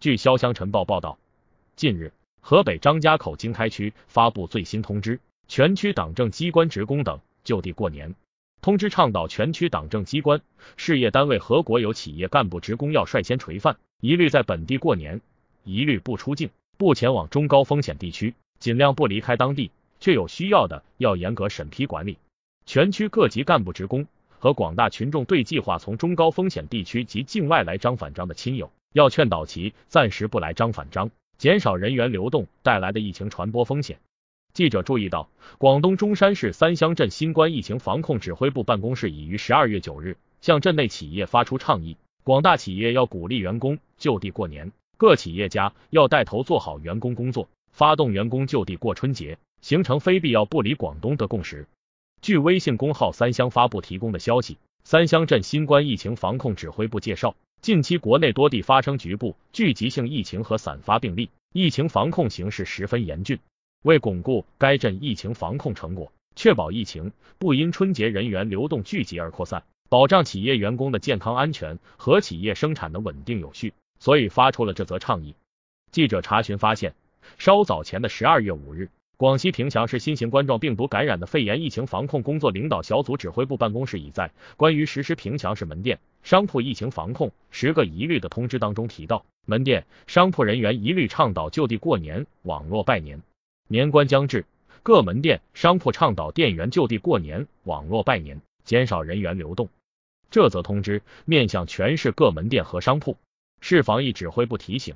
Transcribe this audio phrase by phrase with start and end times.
[0.00, 1.18] 据潇湘晨报报道，
[1.74, 8.14] 近日，河北张家口经开区发布最新通知，全区党政机关职工等就地过年。
[8.60, 10.40] 通知倡导全区党政机关、
[10.76, 15.20] 事业单位和国有企业干部职工要率先垂范，一律在本地过年，
[15.64, 22.18] 一律不出境，不前往中高风险地区，尽量不离开当地，确有需要的要严格审批管理。
[22.66, 24.06] 全区各级干部职工
[24.38, 28.70] 和广大群众对计划从中高风险地区及境外来张返张的亲友。
[28.92, 34.00] 要劝导其暂时不来张返张，减少人员流动带来的疫情传播风险。
[34.54, 51.68] 记者注意到，广东中山市三乡镇新冠疫情防控指挥部办公室已于十二月九日向镇内企业发出倡议，广大企业要鼓励员工就地过年，各企业家要带头做好员工工作，发动员工就地过春节，形成非必要不离广东的共识。
[52.20, 57.36] 据微信公号三乡发布提供的消息，三乡镇新冠疫情防控指挥部介绍。
[57.60, 63.38] 近期国内多地发生局部聚集性疫情和散发病例，疫情防控形势十分严峻。
[63.82, 75.34] 为巩固该镇疫情防控成果，确保疫情不因春节人员流动聚集而扩散，保障企业员工的健康安全和企业生产的稳定有序，所以发出了这则倡议。
[75.90, 76.94] 记者查询发现，
[77.38, 78.88] 稍早前的十二月五日。
[79.18, 93.20] 广西平祥市新型冠状病毒感染的肺炎疫情防控工作领导小组指挥部办公室已在关于实施平祥市门店、商铺疫情防控十个一律的通知当中提到，门店、商铺人员一律倡导就地过年、网络拜年。
[93.66, 94.44] 年关将至，
[94.84, 99.68] 各门店、商铺倡导店员就地过年、网络拜年，减少人员流动。
[100.30, 103.16] 这则通知面向全市各门店和商铺。
[103.60, 104.94] 市防疫指挥部提醒，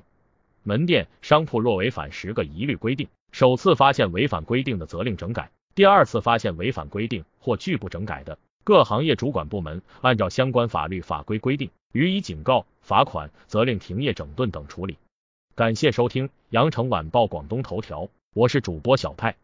[0.63, 3.07] 门店、商铺若违反十个一律规定。
[3.31, 14.97] 首次发现违反规定的责令整改，第二次发现违反规定或拒不整改的，各行业主管部门按照相关法律法规规定，予以警告、罚款、责令停业整顿等处理。
[15.55, 19.35] 感谢收听羊城晚报广东头条，我是主播小派。